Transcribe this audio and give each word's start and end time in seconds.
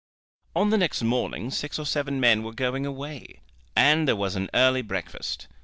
On 0.55 0.71
the 0.71 0.79
next 0.79 1.03
morning 1.03 1.51
six 1.51 1.77
or 1.77 1.85
seven 1.85 2.19
men 2.19 2.41
were 2.41 2.53
going 2.53 2.87
away, 2.87 3.39
and 3.75 4.07
there 4.07 4.15
was 4.15 4.35
an 4.35 4.49
early 4.51 4.81
breakfast. 4.81 5.45